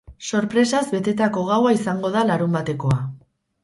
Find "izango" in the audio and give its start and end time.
1.79-2.15